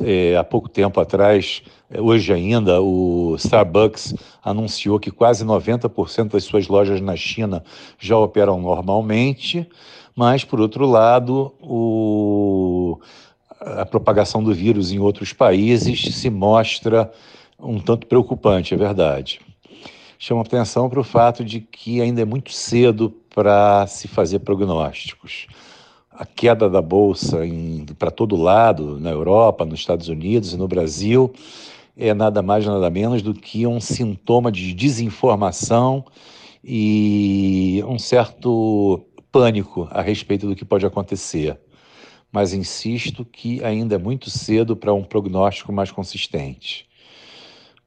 Eh, 0.00 0.36
há 0.36 0.44
pouco 0.44 0.68
tempo 0.68 1.00
atrás, 1.00 1.62
eh, 1.90 2.00
hoje 2.00 2.32
ainda, 2.32 2.80
o 2.80 3.34
Starbucks 3.36 4.14
anunciou 4.44 5.00
que 5.00 5.10
quase 5.10 5.44
90% 5.44 6.32
das 6.32 6.44
suas 6.44 6.68
lojas 6.68 7.00
na 7.00 7.16
China 7.16 7.64
já 7.98 8.16
operam 8.16 8.60
normalmente, 8.60 9.66
mas, 10.14 10.44
por 10.44 10.60
outro 10.60 10.86
lado, 10.86 11.52
o, 11.60 13.00
a 13.60 13.86
propagação 13.86 14.44
do 14.44 14.54
vírus 14.54 14.92
em 14.92 14.98
outros 14.98 15.32
países 15.32 16.14
se 16.14 16.28
mostra 16.28 17.10
um 17.62 17.78
tanto 17.78 18.06
preocupante, 18.06 18.74
é 18.74 18.76
verdade. 18.76 19.40
Chama 20.18 20.42
atenção 20.42 20.88
para 20.88 21.00
o 21.00 21.04
fato 21.04 21.44
de 21.44 21.60
que 21.60 22.00
ainda 22.00 22.20
é 22.20 22.24
muito 22.24 22.52
cedo 22.52 23.10
para 23.34 23.86
se 23.86 24.06
fazer 24.06 24.40
prognósticos. 24.40 25.46
A 26.10 26.26
queda 26.26 26.68
da 26.68 26.82
bolsa 26.82 27.38
para 27.98 28.10
todo 28.10 28.36
lado, 28.36 29.00
na 29.00 29.10
Europa, 29.10 29.64
nos 29.64 29.80
Estados 29.80 30.08
Unidos 30.08 30.52
e 30.52 30.56
no 30.58 30.68
Brasil, 30.68 31.32
é 31.96 32.12
nada 32.12 32.42
mais 32.42 32.66
nada 32.66 32.90
menos 32.90 33.22
do 33.22 33.32
que 33.32 33.66
um 33.66 33.80
sintoma 33.80 34.52
de 34.52 34.74
desinformação 34.74 36.04
e 36.62 37.82
um 37.86 37.98
certo 37.98 39.00
pânico 39.32 39.88
a 39.90 40.02
respeito 40.02 40.46
do 40.46 40.54
que 40.54 40.64
pode 40.64 40.84
acontecer. 40.84 41.58
Mas 42.30 42.52
insisto 42.52 43.24
que 43.24 43.64
ainda 43.64 43.94
é 43.94 43.98
muito 43.98 44.28
cedo 44.28 44.76
para 44.76 44.92
um 44.92 45.02
prognóstico 45.02 45.72
mais 45.72 45.90
consistente. 45.90 46.89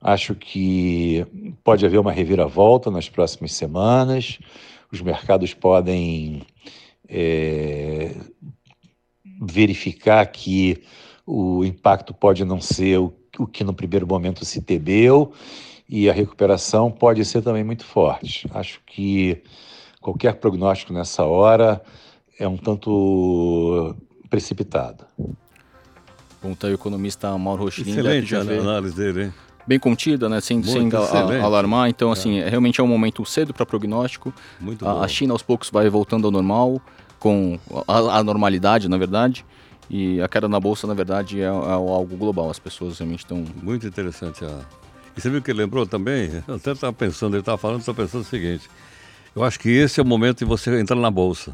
Acho 0.03 0.35
que 0.35 1.25
pode 1.63 1.85
haver 1.85 1.97
uma 1.97 2.11
reviravolta 2.11 2.91
nas 2.91 3.07
próximas 3.07 3.53
semanas, 3.53 4.37
os 4.91 4.99
mercados 5.01 5.53
podem 5.53 6.43
é, 7.07 8.13
verificar 9.41 10.25
que 10.27 10.83
o 11.25 11.63
impacto 11.63 12.13
pode 12.13 12.43
não 12.43 12.59
ser 12.59 12.99
o, 12.99 13.13
o 13.39 13.47
que 13.47 13.63
no 13.63 13.73
primeiro 13.73 14.05
momento 14.05 14.43
se 14.43 14.61
temeu 14.61 15.31
e 15.87 16.09
a 16.09 16.13
recuperação 16.13 16.91
pode 16.91 17.23
ser 17.23 17.41
também 17.41 17.63
muito 17.63 17.85
forte. 17.85 18.45
Acho 18.53 18.81
que 18.85 19.41
qualquer 20.01 20.33
prognóstico 20.35 20.91
nessa 20.91 21.23
hora 21.23 21.81
é 22.37 22.45
um 22.45 22.57
tanto 22.57 23.95
precipitado. 24.29 25.05
Bom, 26.41 26.53
tá 26.53 26.67
o 26.67 26.73
economista 26.73 27.37
Mauro 27.37 27.63
Rochlin. 27.63 27.89
Excelente 27.89 28.35
a 28.35 28.41
análise 28.41 28.95
dele, 28.95 29.23
hein? 29.25 29.33
Bem 29.65 29.79
contida, 29.79 30.27
né? 30.29 30.41
Sem, 30.41 30.61
sem 30.63 30.89
a, 30.93 31.43
alarmar. 31.43 31.89
Então, 31.89 32.11
assim, 32.11 32.39
é. 32.39 32.49
realmente 32.49 32.79
é 32.79 32.83
um 32.83 32.87
momento 32.87 33.25
cedo 33.25 33.53
para 33.53 33.65
prognóstico. 33.65 34.33
Muito 34.59 34.87
a, 34.87 35.03
a 35.03 35.07
China 35.07 35.33
aos 35.33 35.41
poucos 35.41 35.69
vai 35.69 35.89
voltando 35.89 36.25
ao 36.25 36.31
normal. 36.31 36.81
com 37.19 37.57
a, 37.87 38.17
a 38.19 38.23
normalidade, 38.23 38.89
na 38.89 38.97
verdade. 38.97 39.45
E 39.89 40.21
a 40.21 40.27
queda 40.27 40.47
na 40.47 40.59
bolsa, 40.59 40.87
na 40.87 40.93
verdade, 40.93 41.39
é, 41.39 41.45
é 41.45 41.47
algo 41.47 42.15
global. 42.17 42.49
As 42.49 42.59
pessoas 42.59 42.99
realmente 42.99 43.19
estão. 43.19 43.45
Muito 43.61 43.87
interessante. 43.87 44.43
A... 44.43 44.59
E 45.15 45.21
você 45.21 45.29
viu 45.29 45.41
que 45.41 45.51
ele 45.51 45.59
lembrou 45.59 45.85
também? 45.85 46.43
Eu 46.47 46.55
até 46.55 46.71
estava 46.71 46.91
pensando, 46.91 47.35
ele 47.35 47.41
estava 47.41 47.57
falando, 47.57 47.79
estava 47.79 48.01
pensando 48.01 48.21
o 48.21 48.25
seguinte. 48.25 48.69
Eu 49.35 49.43
acho 49.43 49.59
que 49.59 49.69
esse 49.69 49.99
é 49.99 50.03
o 50.03 50.05
momento 50.05 50.39
de 50.39 50.45
você 50.45 50.79
entrar 50.79 50.95
na 50.95 51.11
bolsa. 51.11 51.53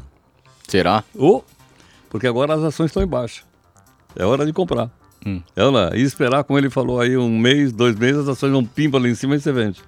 Será? 0.68 1.04
Ou, 1.14 1.44
porque 2.08 2.26
agora 2.26 2.54
as 2.54 2.62
ações 2.62 2.90
estão 2.90 3.02
em 3.02 3.06
baixa. 3.06 3.42
É 4.16 4.24
hora 4.24 4.44
de 4.44 4.52
comprar. 4.52 4.90
Hum. 5.24 5.40
É 5.54 5.64
lá. 5.64 5.90
E 5.94 6.02
esperar, 6.02 6.44
como 6.44 6.58
ele 6.58 6.70
falou 6.70 7.00
aí, 7.00 7.16
um 7.16 7.38
mês, 7.38 7.72
dois 7.72 7.94
meses, 7.96 8.22
as 8.22 8.28
ações 8.28 8.52
vão 8.52 8.64
pimba 8.64 8.98
ali 8.98 9.10
em 9.10 9.14
cima 9.14 9.36
e 9.36 9.40
você 9.40 9.52
vende. 9.52 9.82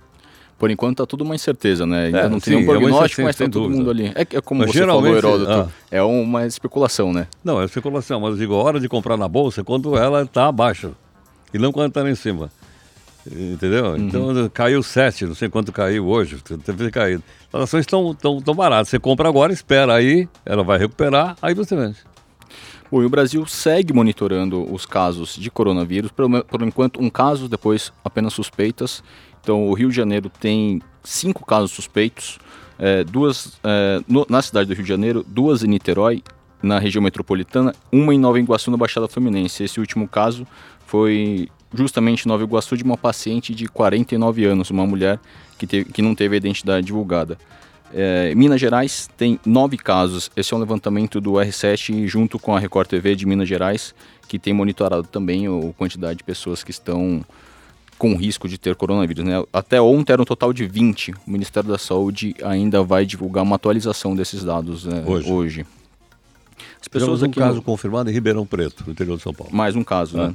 Por 0.59 0.71
enquanto 0.71 0.99
tá 0.99 1.07
tudo 1.07 1.25
uma 1.25 1.35
incerteza, 1.35 1.85
né? 1.85 2.05
Ainda 2.07 2.21
é, 2.21 2.29
não 2.29 2.39
tem 2.39 2.57
sim, 2.57 2.63
um 2.63 2.67
prognóstico, 2.67 3.23
é 3.23 3.25
mas 3.25 3.35
tem 3.35 3.51
todo 3.51 3.69
mundo 3.69 3.91
ali. 3.91 4.13
É, 4.15 4.21
é 4.21 4.41
como 4.41 4.61
mas 4.61 4.71
você 4.71 4.87
falou, 4.87 5.17
Heródoto, 5.17 5.51
ah. 5.51 5.69
é 5.91 6.01
uma 6.03 6.47
especulação, 6.47 7.13
né? 7.13 7.27
Não, 7.43 7.61
é 7.61 7.65
especulação, 7.65 8.21
mas 8.21 8.31
eu 8.31 8.37
digo, 8.37 8.55
a 8.55 8.63
hora 8.63 8.79
de 8.79 8.89
comprar 8.89 9.17
na 9.17 9.27
bolsa 9.27 9.63
é 9.63 9.65
quando 9.65 9.97
ela 9.97 10.23
está 10.23 10.47
abaixo 10.47 10.95
e 11.53 11.59
não 11.59 11.73
quando 11.73 11.89
está 11.89 12.03
lá 12.03 12.11
em 12.11 12.15
cima. 12.15 12.49
Entendeu? 13.27 13.87
Uhum. 13.87 13.97
Então 13.97 14.51
caiu 14.55 14.83
7, 14.83 15.27
não 15.27 15.35
sei 15.35 15.49
quanto 15.49 15.73
caiu 15.73 16.07
hoje, 16.07 16.39
teve 16.65 16.91
caído. 16.91 17.23
As 17.53 17.63
ações 17.63 17.81
estão 17.81 18.15
tão, 18.15 18.41
tão 18.41 18.55
baratas. 18.55 18.89
Você 18.89 18.99
compra 18.99 19.29
agora, 19.29 19.53
espera 19.53 19.95
aí, 19.95 20.29
ela 20.45 20.63
vai 20.63 20.79
recuperar, 20.79 21.37
aí 21.43 21.55
você 21.55 21.75
vende. 21.75 21.99
Bom, 22.93 23.03
e 23.03 23.07
o 23.07 23.09
Brasil 23.09 23.47
segue 23.47 23.91
monitorando 23.91 24.71
os 24.71 24.85
casos 24.85 25.35
de 25.35 25.51
coronavírus, 25.51 26.11
por, 26.11 26.45
por 26.45 26.61
enquanto 26.61 27.01
um 27.01 27.09
caso, 27.09 27.49
depois 27.49 27.91
apenas 28.05 28.35
suspeitas. 28.35 29.03
Então, 29.41 29.67
o 29.67 29.73
Rio 29.73 29.89
de 29.89 29.97
Janeiro 29.97 30.29
tem 30.29 30.83
cinco 31.03 31.47
casos 31.47 31.71
suspeitos, 31.71 32.39
é, 32.79 33.03
duas 33.03 33.59
é, 33.65 34.03
no, 34.07 34.27
na 34.29 34.43
cidade 34.43 34.69
do 34.69 34.75
Rio 34.75 34.83
de 34.83 34.89
Janeiro, 34.91 35.25
duas 35.27 35.65
em 35.65 35.69
Niterói, 35.69 36.23
na 36.63 36.79
região 36.79 37.03
metropolitana, 37.03 37.75
uma 37.91 38.15
em 38.15 38.19
Nova 38.19 38.39
Iguaçu, 38.39 38.71
na 38.71 38.77
Baixada 38.77 39.09
Fluminense. 39.09 39.65
Esse 39.65 39.81
último 39.81 40.07
caso 40.07 40.47
foi 40.87 41.49
justamente 41.73 42.27
em 42.27 42.29
Nova 42.29 42.45
Iguaçu 42.45 42.77
de 42.77 42.85
uma 42.85 42.99
paciente 42.99 43.55
de 43.55 43.69
49 43.69 44.45
anos, 44.45 44.69
uma 44.69 44.87
mulher 44.87 45.19
que, 45.59 45.67
teve, 45.67 45.91
que 45.91 46.03
não 46.03 46.15
teve 46.15 46.35
a 46.35 46.37
identidade 46.37 46.89
divulgada. 46.89 47.39
É, 47.95 48.35
Minas 48.35 48.61
Gerais 48.61 49.09
tem 49.17 49.39
nove 49.45 49.77
casos. 49.77 50.31
Esse 50.37 50.55
é 50.55 50.57
um 50.57 50.61
levantamento 50.61 51.21
do 51.21 51.33
R7 51.33 52.07
junto 52.07 52.39
com 52.39 52.57
a 52.57 52.59
Record 52.59 52.89
TV 52.89 53.15
de 53.15 53.27
Minas 53.27 53.49
Gerais, 53.49 53.95
que 54.27 54.39
tem 54.39 54.53
monitorado 54.53 55.07
também 55.07 55.47
a 55.47 55.73
quantidade 55.77 56.19
de 56.19 56.25
pessoas 56.25 56.65
que 56.65 56.71
estão 56.71 57.25
com 57.99 58.17
risco 58.17 58.49
de 58.49 58.59
ter 58.59 58.75
coronavírus. 58.75 59.25
Né? 59.25 59.45
Até 59.53 59.81
ontem 59.81 60.13
era 60.13 60.23
um 60.23 60.25
total 60.25 60.53
de 60.53 60.67
20. 60.67 61.13
O 61.13 61.31
Ministério 61.31 61.69
da 61.69 61.79
Saúde 61.79 62.35
ainda 62.43 62.83
vai 62.83 63.05
divulgar 63.05 63.45
uma 63.45 63.57
atualização 63.57 64.17
desses 64.17 64.43
dados 64.43 64.85
né, 64.85 65.05
hoje. 65.07 65.31
hoje. 65.31 65.67
As 66.81 66.89
pessoas 66.89 67.23
um 67.23 67.27
aqui 67.27 67.39
caso 67.39 67.57
no... 67.57 67.63
confirmado 67.63 68.11
em 68.11 68.13
Ribeirão 68.13 68.45
Preto, 68.45 68.83
no 68.85 68.93
interior 68.93 69.17
de 69.17 69.23
São 69.23 69.33
Paulo. 69.33 69.55
Mais 69.55 69.77
um 69.77 69.85
caso, 69.85 70.19
é. 70.19 70.29
né? 70.29 70.35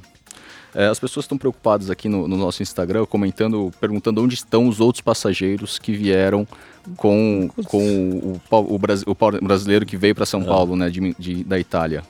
É, 0.76 0.88
as 0.88 1.00
pessoas 1.00 1.24
estão 1.24 1.38
preocupadas 1.38 1.90
aqui 1.90 2.08
no, 2.08 2.28
no, 2.28 2.38
nosso 2.38 2.62
Instagram, 2.62 3.06
comentando, 3.06 3.72
perguntando 3.80 4.22
onde 4.24 4.36
estão 4.36 4.68
os 4.68 4.80
outros 4.80 5.02
passageiros 5.02 5.80
que 5.80 5.94
vieram 5.94 6.48
com, 6.96 7.50
com 7.66 8.40
o, 8.42 8.42
o, 8.52 8.66
o, 8.72 8.76
o 8.76 9.42
brasileiro 9.42 9.86
que 9.86 9.98
veio 9.98 10.14
para 10.14 10.26
São 10.26 10.42
é. 10.42 10.46
Paulo, 10.46 10.76
né, 10.76 10.90
de, 10.90 11.16
de, 11.18 11.44
da 11.44 11.60
Itália. 11.60 12.04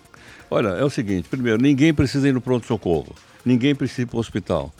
Olha, 0.50 0.70
é 0.70 0.84
o 0.84 0.90
seguinte: 0.90 1.28
primeiro, 1.30 1.62
ninguém 1.62 1.94
precisa 1.94 2.28
ir 2.28 2.34
no 2.34 2.42
pronto-socorro, 2.42 3.14
ninguém 3.46 3.76
precisa 3.76 4.04
ir 4.04 4.06
para 4.06 4.18
o 4.18 4.20
hospital. 4.20 4.74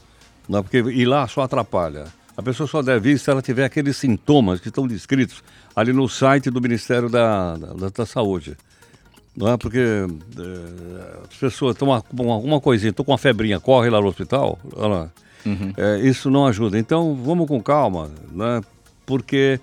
Não, 0.48 0.64
porque 0.64 0.78
ir 0.78 1.06
lá 1.06 1.28
só 1.28 1.42
atrapalha. 1.42 2.06
A 2.36 2.44
pessoa 2.44 2.68
só 2.68 2.82
deve 2.82 3.12
ir 3.12 3.20
se 3.20 3.30
ela 3.30 3.42
tiver 3.42 3.66
aqueles 3.66 3.98
sintomas 3.98 4.60
que 4.60 4.68
estão 4.68 4.88
descritos 4.88 5.44
ali 5.76 5.92
no 5.92 6.08
site 6.08 6.50
do 6.50 6.62
Ministério 6.62 7.10
da, 7.10 7.58
da, 7.58 7.90
da 7.90 8.06
Saúde. 8.06 8.56
Não 9.38 9.50
é 9.50 9.56
porque 9.56 9.78
é, 9.78 11.28
as 11.30 11.38
pessoas 11.38 11.76
estão 11.76 11.88
com 12.02 12.34
alguma 12.34 12.60
coisinha, 12.60 12.90
estão 12.90 13.06
com 13.06 13.12
uma 13.12 13.20
febrinha, 13.20 13.60
corre 13.60 13.88
lá 13.88 14.02
no 14.02 14.08
hospital, 14.08 14.58
uhum. 15.46 15.72
é, 15.78 16.00
isso 16.00 16.32
não 16.32 16.48
ajuda. 16.48 16.80
Então 16.80 17.16
vamos 17.16 17.48
com 17.48 17.62
calma, 17.62 18.10
né? 18.32 18.62
porque 19.06 19.60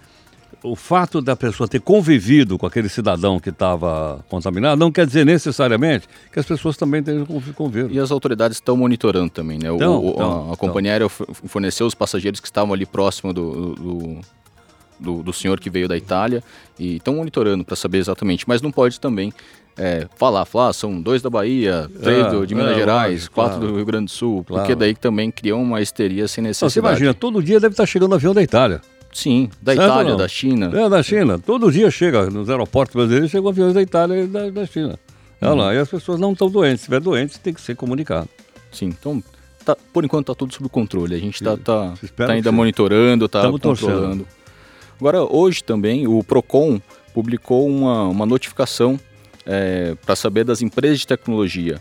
o 0.63 0.75
fato 0.75 1.21
da 1.21 1.37
pessoa 1.37 1.69
ter 1.69 1.81
convivido 1.81 2.57
com 2.57 2.67
aquele 2.67 2.89
cidadão 2.89 3.39
que 3.39 3.51
estava 3.51 4.25
contaminado 4.29 4.79
não 4.79 4.91
quer 4.91 5.07
dizer 5.07 5.27
necessariamente 5.27 6.09
que 6.33 6.41
as 6.41 6.47
pessoas 6.47 6.77
também 6.77 7.03
tenham 7.03 7.27
convivido. 7.27 7.93
E 7.93 7.99
as 7.99 8.11
autoridades 8.11 8.57
estão 8.57 8.77
monitorando 8.77 9.29
também, 9.29 9.59
né? 9.59 9.69
Então, 9.69 10.03
o, 10.03 10.11
então, 10.11 10.51
a, 10.51 10.55
a 10.55 10.57
companhia 10.57 10.93
aérea 10.93 11.09
forneceu 11.09 11.87
os 11.87 11.95
passageiros 11.95 12.41
que 12.41 12.47
estavam 12.47 12.73
ali 12.73 12.87
próximo 12.87 13.33
do, 13.33 13.75
do, 13.75 14.21
do, 14.99 15.23
do 15.23 15.33
senhor 15.33 15.61
que 15.61 15.71
veio 15.71 15.89
da 15.89 15.97
Itália 15.97 16.43
e 16.79 16.97
estão 16.97 17.17
monitorando 17.17 17.65
para 17.65 17.77
saber 17.77 17.99
exatamente, 17.99 18.45
mas 18.47 18.63
não 18.63 18.71
pode 18.71 18.99
também 19.01 19.33
é, 19.77 20.07
falar, 20.17 20.45
falar, 20.45 20.69
ah, 20.69 20.73
são 20.73 21.01
dois 21.01 21.21
da 21.21 21.29
Bahia, 21.29 21.91
três 22.01 22.27
é, 22.27 22.47
de 22.47 22.55
Minas 22.55 22.73
é, 22.73 22.75
Gerais, 22.75 23.29
quatro 23.29 23.59
claro. 23.59 23.73
do 23.73 23.77
Rio 23.77 23.87
Grande 23.87 24.07
do 24.07 24.11
Sul, 24.11 24.45
claro. 24.45 24.63
porque 24.63 24.75
daí 24.75 24.95
também 24.95 25.31
criou 25.31 25.61
uma 25.61 25.81
histeria 25.81 26.29
sem 26.29 26.43
necessidade. 26.43 26.73
Você 26.73 26.79
imagina, 26.79 27.15
todo 27.15 27.43
dia 27.43 27.59
deve 27.59 27.73
estar 27.73 27.87
chegando 27.87 28.13
um 28.13 28.15
avião 28.15 28.33
da 28.33 28.43
Itália. 28.43 28.81
Sim, 29.13 29.49
da 29.63 29.75
certo 29.75 29.87
Itália, 29.87 30.17
da 30.17 30.29
China. 30.29 30.73
É, 30.75 30.89
da 30.89 31.03
China. 31.03 31.39
Todo 31.39 31.71
dia 31.71 31.91
chega 31.91 32.29
nos 32.31 32.51
aeroportos 32.51 32.95
brasileiros, 32.95 33.31
chegam 33.31 33.49
aviões 33.49 33.73
da 33.73 33.81
Itália 33.81 34.23
e 34.23 34.27
da, 34.27 34.51
da 34.51 34.67
China. 34.67 34.99
Olha 35.41 35.51
uhum. 35.51 35.57
lá, 35.59 35.75
e 35.75 35.79
as 35.79 35.89
pessoas 35.89 36.19
não 36.19 36.33
estão 36.33 36.51
doentes. 36.51 36.81
Se 36.81 36.85
estiver 36.85 37.01
doente, 37.01 37.39
tem 37.39 37.55
que 37.55 37.61
ser 37.61 37.77
comunicado. 37.77 38.29
Sim, 38.73 38.87
então, 38.87 39.23
tá, 39.65 39.77
por 39.93 40.05
enquanto 40.05 40.33
está 40.33 40.35
tudo 40.35 40.53
sob 40.53 40.69
controle. 40.69 41.15
A 41.15 41.19
gente 41.19 41.35
está 41.35 41.57
tá, 41.57 41.95
tá 42.17 42.33
ainda 42.33 42.51
monitorando, 42.51 43.27
está 43.27 43.49
controlando. 43.49 43.77
Torcendo. 43.79 44.27
Agora, 44.99 45.23
hoje 45.23 45.63
também, 45.63 46.07
o 46.07 46.23
PROCON 46.23 46.81
publicou 47.13 47.67
uma, 47.67 48.09
uma 48.09 48.27
notificação 48.27 48.99
é, 49.47 49.95
para 50.05 50.17
saber 50.17 50.45
das 50.45 50.63
empresas 50.63 51.01
de 51.01 51.07
tecnologia 51.07 51.81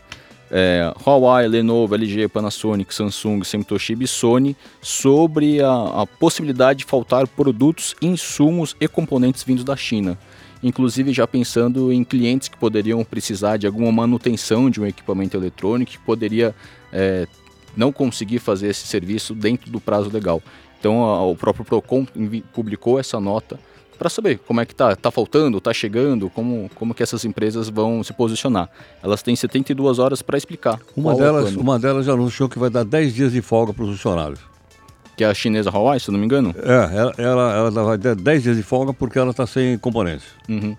é, 0.55 0.93
Huawei, 1.03 1.47
Lenovo, 1.47 1.95
LG, 1.95 2.27
Panasonic, 2.27 2.93
Samsung, 2.93 3.43
Semtoshiba 3.43 4.03
e 4.03 4.07
Sony 4.07 4.55
sobre 4.79 5.59
a, 5.63 6.01
a 6.01 6.05
possibilidade 6.05 6.79
de 6.79 6.85
faltar 6.85 7.27
produtos, 7.27 7.95
insumos 7.99 8.75
e 8.79 8.87
componentes 8.87 9.43
vindos 9.43 9.63
da 9.63 9.75
China 9.75 10.17
inclusive 10.61 11.11
já 11.11 11.27
pensando 11.27 11.91
em 11.91 12.05
clientes 12.05 12.47
que 12.47 12.57
poderiam 12.57 13.03
precisar 13.03 13.57
de 13.57 13.67
alguma 13.67 13.91
manutenção 13.91 14.69
de 14.69 14.79
um 14.79 14.85
equipamento 14.85 15.35
eletrônico 15.35 15.91
que 15.91 15.99
poderia 15.99 16.55
é, 16.89 17.27
não 17.75 17.91
conseguir 17.91 18.39
fazer 18.39 18.69
esse 18.69 18.87
serviço 18.87 19.35
dentro 19.35 19.69
do 19.69 19.81
prazo 19.81 20.09
legal. 20.09 20.41
Então 20.83 21.01
a, 21.05 21.25
o 21.25 21.33
próprio 21.33 21.63
Procon 21.63 22.05
publicou 22.51 22.99
essa 22.99 23.17
nota 23.17 23.57
para 23.97 24.09
saber 24.09 24.39
como 24.39 24.59
é 24.59 24.65
que 24.65 24.75
tá, 24.75 24.93
tá 24.97 25.09
faltando, 25.09 25.61
tá 25.61 25.71
chegando, 25.71 26.29
como, 26.29 26.69
como 26.75 26.93
que 26.93 27.01
essas 27.01 27.23
empresas 27.23 27.69
vão 27.69 28.03
se 28.03 28.11
posicionar. 28.11 28.69
Elas 29.01 29.23
têm 29.23 29.33
72 29.33 29.97
horas 29.97 30.21
para 30.21 30.37
explicar. 30.37 30.77
Uma 30.93 31.15
delas, 31.15 31.55
é 31.55 31.57
uma 31.57 31.79
delas 31.79 32.05
já 32.05 32.11
anunciou 32.11 32.49
que 32.49 32.59
vai 32.59 32.69
dar 32.69 32.83
10 32.83 33.13
dias 33.13 33.31
de 33.31 33.41
folga 33.41 33.73
para 33.73 33.85
os 33.85 33.91
funcionários. 33.91 34.41
Que 35.15 35.23
é 35.23 35.27
a 35.27 35.33
chinesa 35.33 35.69
Huawei, 35.69 36.01
se 36.01 36.11
não 36.11 36.19
me 36.19 36.25
engano? 36.25 36.53
É, 36.57 36.97
ela, 36.97 37.13
ela, 37.17 37.55
ela 37.55 37.83
vai 37.83 37.97
dar 37.97 38.15
10 38.15 38.43
dias 38.43 38.57
de 38.57 38.63
folga 38.63 38.93
porque 38.93 39.17
ela 39.17 39.31
está 39.31 39.47
sem 39.47 39.77
componentes. 39.77 40.25
Uhum. 40.49 40.75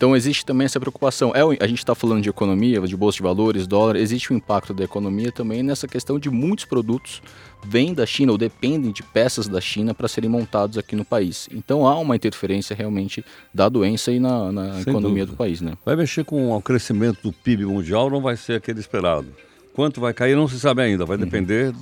Então 0.00 0.16
existe 0.16 0.46
também 0.46 0.64
essa 0.64 0.80
preocupação. 0.80 1.30
É, 1.34 1.42
a 1.62 1.66
gente 1.66 1.80
está 1.80 1.94
falando 1.94 2.22
de 2.22 2.30
economia, 2.30 2.80
de 2.80 2.96
bolsa 2.96 3.16
de 3.16 3.22
valores, 3.22 3.66
dólar, 3.66 3.96
existe 3.96 4.32
um 4.32 4.36
impacto 4.38 4.72
da 4.72 4.82
economia 4.82 5.30
também 5.30 5.62
nessa 5.62 5.86
questão 5.86 6.18
de 6.18 6.30
muitos 6.30 6.64
produtos 6.64 7.20
vêm 7.62 7.92
da 7.92 8.06
China 8.06 8.32
ou 8.32 8.38
dependem 8.38 8.92
de 8.92 9.02
peças 9.02 9.46
da 9.46 9.60
China 9.60 9.92
para 9.92 10.08
serem 10.08 10.30
montados 10.30 10.78
aqui 10.78 10.96
no 10.96 11.04
país. 11.04 11.50
Então 11.52 11.86
há 11.86 11.98
uma 11.98 12.16
interferência 12.16 12.74
realmente 12.74 13.22
da 13.52 13.68
doença 13.68 14.10
e 14.10 14.18
na, 14.18 14.50
na 14.50 14.80
economia 14.80 15.26
dúvida. 15.26 15.32
do 15.32 15.36
país. 15.36 15.60
Né? 15.60 15.74
Vai 15.84 15.96
mexer 15.96 16.24
com 16.24 16.50
o 16.50 16.62
crescimento 16.62 17.20
do 17.22 17.30
PIB 17.30 17.66
mundial, 17.66 18.08
não 18.08 18.22
vai 18.22 18.38
ser 18.38 18.54
aquele 18.54 18.80
esperado. 18.80 19.28
Quanto 19.74 20.00
vai 20.00 20.14
cair 20.14 20.34
não 20.34 20.48
se 20.48 20.58
sabe 20.58 20.80
ainda, 20.80 21.04
vai 21.04 21.18
uhum. 21.18 21.24
depender 21.24 21.74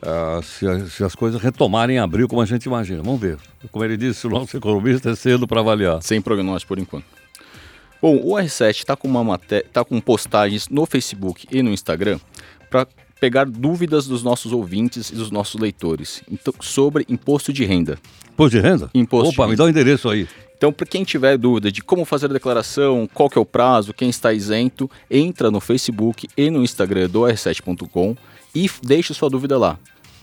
Uh, 0.00 0.40
se, 0.44 0.90
se, 0.90 1.02
as 1.02 1.12
coisas 1.16 1.42
retomarem 1.42 1.96
em 1.96 1.98
abril, 1.98 2.28
como 2.28 2.40
a 2.40 2.46
gente 2.46 2.66
imagina. 2.66 3.02
Vamos 3.02 3.20
ver. 3.20 3.36
Como 3.72 3.84
ele 3.84 3.96
disse, 3.96 4.28
o 4.28 4.30
nosso 4.30 4.56
economista 4.56 5.10
é 5.10 5.16
cedo 5.16 5.44
para 5.44 5.58
avaliar. 5.58 6.00
Sem 6.00 6.22
prognóstico 6.22 6.68
por 6.68 6.78
enquanto. 6.78 7.04
Bom, 8.00 8.16
o 8.16 8.34
R7 8.34 8.70
está 8.70 8.96
com, 8.96 9.08
uma 9.08 9.24
maté 9.24 9.62
tá 9.62 9.84
com 9.84 10.00
postagens 10.00 10.68
no 10.68 10.86
Facebook 10.86 11.46
e 11.50 11.62
no 11.62 11.70
Instagram 11.70 12.20
para 12.70 12.86
pegar 13.20 13.44
dúvidas 13.44 14.06
dos 14.06 14.22
nossos 14.22 14.52
ouvintes 14.52 15.10
e 15.10 15.16
dos 15.16 15.30
nossos 15.30 15.60
leitores 15.60 16.22
então, 16.30 16.54
sobre 16.60 17.04
imposto 17.08 17.52
de 17.52 17.64
renda. 17.64 17.98
Imposto 18.32 18.56
de 18.56 18.62
renda? 18.62 18.90
Imposto 18.94 19.34
Opa, 19.34 19.48
me 19.48 19.56
dá 19.56 19.64
o 19.64 19.66
um 19.66 19.70
endereço 19.70 20.08
aí. 20.08 20.28
Então, 20.56 20.72
para 20.72 20.86
quem 20.86 21.04
tiver 21.04 21.36
dúvida 21.36 21.70
de 21.70 21.82
como 21.82 22.04
fazer 22.04 22.26
a 22.26 22.32
declaração, 22.32 23.08
qual 23.12 23.28
que 23.28 23.38
é 23.38 23.40
o 23.40 23.46
prazo, 23.46 23.94
quem 23.94 24.08
está 24.08 24.32
isento, 24.32 24.90
entra 25.10 25.50
no 25.50 25.60
Facebook 25.60 26.28
e 26.36 26.50
no 26.50 26.62
Instagram 26.62 27.08
do 27.08 27.20
R7.com 27.20 28.16
e 28.54 28.68
deixe 28.82 29.14
sua 29.14 29.30
dúvida 29.30 29.58
lá 29.58 29.78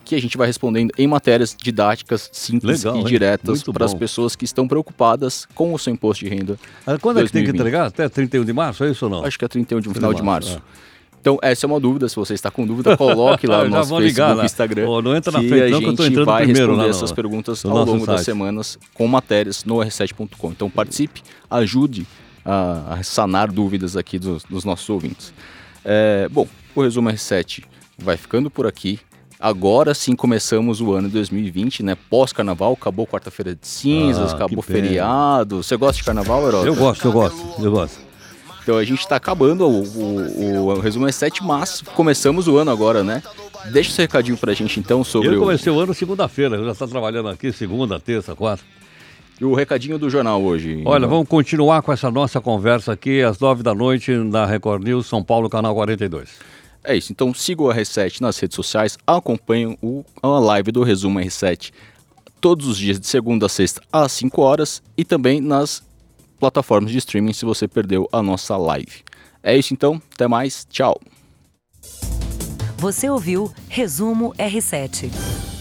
que 0.06 0.16
a 0.16 0.22
gente 0.22 0.38
vai 0.38 0.48
respondendo 0.48 0.92
em 0.98 1.08
matérias 1.08 1.56
didáticas, 1.60 2.30
simples 2.32 2.84
Legal, 2.84 3.02
e 3.02 3.04
diretas 3.04 3.64
para 3.64 3.86
as 3.86 3.94
pessoas 3.94 4.36
que 4.36 4.46
estão 4.46 4.68
preocupadas 4.68 5.48
com 5.54 5.74
o 5.74 5.80
seu 5.80 5.92
imposto 5.92 6.24
de 6.24 6.30
renda. 6.30 6.58
Ah, 6.86 6.98
quando 6.98 7.16
2020. 7.16 7.20
é 7.20 7.26
que 7.26 7.32
tem 7.34 7.44
que 7.44 7.52
entregar? 7.52 7.88
Até 7.88 8.08
31 8.08 8.46
de 8.46 8.54
março, 8.54 8.84
é 8.84 8.92
isso 8.92 9.06
ou 9.06 9.12
não? 9.12 9.26
Acho 9.26 9.38
que 9.38 9.44
é 9.44 9.48
31 9.48 9.80
de 9.82 9.90
final 9.90 10.14
de 10.14 10.22
março. 10.22 10.58
É. 10.58 10.86
Então, 11.26 11.40
essa 11.42 11.66
é 11.66 11.68
uma 11.68 11.80
dúvida. 11.80 12.08
Se 12.08 12.16
você 12.16 12.36
está 12.36 12.52
com 12.52 12.68
dúvida, 12.68 12.96
coloque 12.96 13.48
lá 13.48 13.64
no 13.66 13.72
nosso 13.72 13.90
Facebook 13.90 14.04
ligar, 14.04 14.46
Instagram. 14.46 14.88
Oh, 14.88 15.02
não 15.02 15.16
entra 15.16 15.32
na 15.32 15.40
frente, 15.40 15.72
não, 15.72 15.80
que 15.80 15.86
eu 15.88 15.96
tô 15.96 16.06
entrando 16.06 16.26
vai 16.28 16.44
primeiro, 16.44 16.68
responder 16.68 16.90
essas 16.92 17.12
perguntas 17.12 17.66
ao 17.66 17.78
longo 17.84 18.06
site. 18.06 18.06
das 18.06 18.22
semanas 18.22 18.78
com 18.94 19.08
matérias 19.08 19.66
no 19.66 19.78
r7.com. 19.78 20.52
Então, 20.52 20.70
participe, 20.70 21.24
ajude 21.50 22.06
a, 22.46 22.98
a 23.00 23.04
sanar 23.04 23.52
dúvidas 23.52 23.98
aqui 23.98 24.20
dos, 24.20 24.44
dos 24.44 24.64
nossos 24.64 24.88
ouvintes. 24.88 25.34
É, 25.84 26.30
bom, 26.30 26.48
o 26.76 26.84
resumo 26.84 27.10
R7 27.10 27.64
vai 27.98 28.18
ficando 28.18 28.52
por 28.52 28.68
aqui. 28.68 29.00
Agora 29.40 29.94
sim 29.94 30.16
começamos 30.16 30.80
o 30.82 30.94
ano 30.94 31.08
de 31.08 31.14
2020, 31.16 31.84
né? 31.84 31.98
Pós-carnaval, 32.10 32.74
acabou 32.74 33.06
quarta-feira 33.06 33.54
de 33.54 33.68
cinzas, 33.68 34.32
Ah, 34.32 34.36
acabou 34.36 34.62
feriado. 34.62 35.62
Você 35.62 35.76
gosta 35.76 35.98
de 35.98 36.04
carnaval, 36.04 36.48
Herói? 36.48 36.68
Eu 36.68 36.76
gosto, 36.76 37.06
eu 37.08 37.12
gosto, 37.12 37.64
eu 37.64 37.72
gosto. 37.72 38.00
Então 38.64 38.78
a 38.78 38.84
gente 38.84 39.02
está 39.02 39.16
acabando 39.18 39.68
o, 39.68 39.84
o, 39.84 40.68
o 40.70 40.80
resumo 40.80 41.06
R7, 41.06 41.42
mas 41.44 41.84
começamos 41.94 42.48
o 42.48 42.58
ano 42.58 42.72
agora, 42.72 43.04
né? 43.04 43.22
Deixa 43.72 43.92
esse 43.92 44.02
recadinho 44.02 44.38
pra 44.38 44.54
gente 44.54 44.80
então 44.80 45.04
sobre 45.04 45.30
Eu 45.30 45.36
o, 45.36 45.40
comecei 45.40 45.72
o 45.72 45.80
ano 45.80 45.94
segunda-feira, 45.94 46.64
já 46.64 46.72
estou 46.72 46.88
trabalhando 46.88 47.30
aqui 47.30 47.52
segunda, 47.52 48.00
terça, 48.00 48.36
quarta. 48.36 48.64
o 49.42 49.54
recadinho 49.54 50.00
do 50.00 50.10
jornal 50.10 50.42
hoje. 50.42 50.82
Olha, 50.86 51.06
vamos 51.08 51.28
continuar 51.28 51.82
com 51.84 51.92
essa 51.94 52.10
nossa 52.10 52.42
conversa 52.42 52.94
aqui 52.94 53.22
às 53.22 53.38
nove 53.40 53.62
da 53.62 53.76
noite 53.76 54.12
na 54.12 54.46
Record 54.48 54.84
News 54.84 55.06
São 55.06 55.22
Paulo, 55.24 55.48
canal 55.50 55.76
42. 55.76 56.55
É 56.88 56.96
isso, 56.96 57.12
então 57.12 57.34
siga 57.34 57.64
o 57.64 57.68
R7 57.68 58.22
nas 58.22 58.38
redes 58.38 58.56
sociais, 58.56 58.96
acompanhem 59.08 59.76
o, 59.82 60.06
a 60.22 60.28
live 60.40 60.72
do 60.72 60.84
Resumo 60.84 61.20
R7 61.20 61.72
todos 62.40 62.68
os 62.68 62.78
dias 62.78 63.00
de 63.00 63.08
segunda 63.08 63.48
a 63.48 63.50
sexta 63.50 63.82
às 63.92 64.12
5 64.12 64.40
horas 64.40 64.84
e 64.96 65.04
também 65.04 65.42
nas 65.42 65.82
plataformas 66.40 66.92
de 66.92 67.00
streaming 67.00 67.34
se 67.34 67.44
você 67.44 67.68
perdeu 67.68 68.08
a 68.12 68.22
nossa 68.22 68.56
live. 68.56 69.04
É 69.42 69.58
isso 69.58 69.74
então, 69.74 70.00
até 70.14 70.28
mais, 70.28 70.68
tchau. 70.70 71.02
Você 72.78 73.10
ouviu 73.10 73.52
Resumo 73.68 74.32
R7. 74.38 75.55